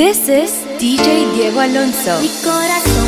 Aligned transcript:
This 0.00 0.30
is 0.30 0.50
DJ 0.78 1.30
Diego 1.34 1.60
Alonso. 1.60 2.22
Mi 2.22 2.30
corazón 2.42 2.99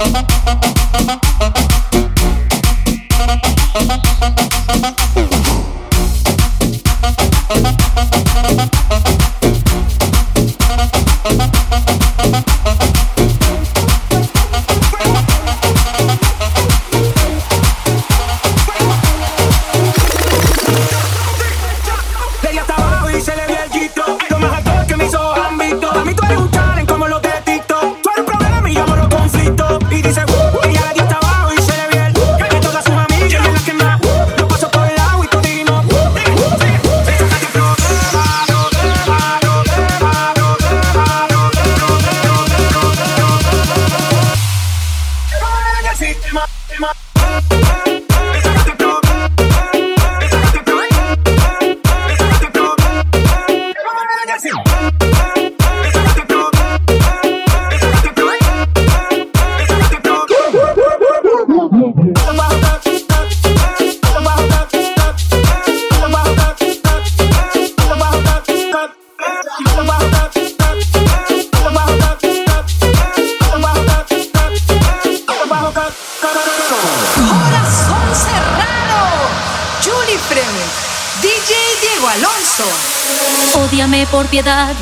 Uh-huh. 0.00 0.37
In 46.28 46.34
my. 46.34 46.46
am 46.76 46.84
I? 46.84 47.07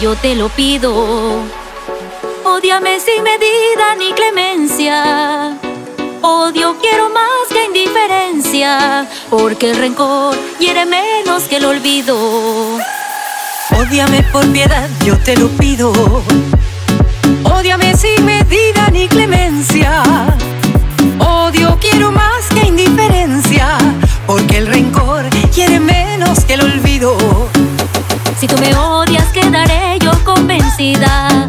Yo 0.00 0.14
te 0.16 0.34
lo 0.34 0.48
pido. 0.48 1.42
Odiame 2.44 3.00
sin 3.00 3.22
medida 3.22 3.94
ni 3.98 4.12
clemencia. 4.12 5.58
Odio 6.22 6.76
quiero 6.80 7.10
más 7.10 7.48
que 7.48 7.64
indiferencia, 7.64 9.06
porque 9.30 9.70
el 9.70 9.76
rencor 9.78 10.36
hiere 10.58 10.86
menos 10.86 11.44
que 11.44 11.56
el 11.56 11.64
olvido. 11.64 12.78
Odiame 13.78 14.22
por 14.32 14.46
piedad, 14.52 14.88
yo 15.04 15.18
te 15.18 15.36
lo 15.36 15.48
pido. 15.48 15.92
Odiame 17.44 17.96
sin 17.96 18.24
medida 18.24 18.88
ni 18.92 19.08
clemencia. 19.08 20.02
Odio 21.18 21.78
quiero 21.80 22.12
más 22.12 22.48
que 22.54 22.66
indiferencia, 22.66 23.78
porque 24.26 24.58
el 24.58 24.66
rencor 24.66 25.24
quiere 25.54 25.80
menos 25.80 26.44
que 26.44 26.54
el 26.54 26.62
olvido. 26.62 27.16
Si 28.38 28.46
tú 28.46 28.56
me 28.58 28.74
odias, 28.74 29.24
quedaré 29.32 29.98
yo 29.98 30.12
convencida 30.22 31.48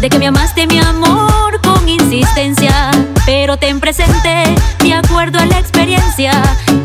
de 0.00 0.08
que 0.08 0.18
me 0.18 0.28
amaste 0.28 0.66
mi 0.66 0.78
amor 0.78 1.60
con 1.60 1.86
insistencia. 1.86 2.90
Pero 3.26 3.58
ten 3.58 3.78
presente, 3.78 4.44
de 4.80 4.94
acuerdo 4.94 5.38
a 5.38 5.44
la 5.44 5.58
experiencia, 5.58 6.32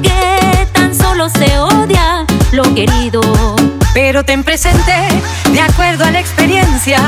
que 0.03 0.67
tan 0.73 0.93
solo 0.93 1.29
se 1.29 1.57
odia 1.57 2.25
lo 2.51 2.63
querido. 2.75 3.21
Pero 3.93 4.25
ten 4.25 4.43
presente, 4.43 4.93
de 5.53 5.61
acuerdo 5.61 6.03
a 6.03 6.11
la 6.11 6.19
experiencia, 6.19 6.99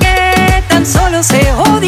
que 0.00 0.62
tan 0.68 0.86
solo 0.86 1.22
se 1.22 1.52
odia 1.52 1.83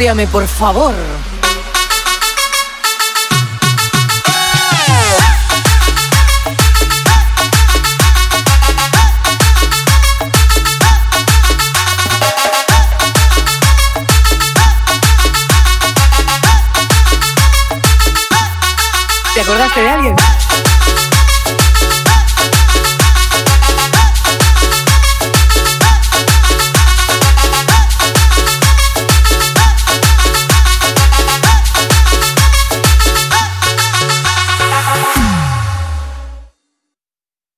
Odiame, 0.00 0.26
por 0.28 0.48
favor. 0.48 0.94
¿Te 19.34 19.40
acordaste 19.42 19.82
de 19.82 19.90
alguien? 19.90 20.16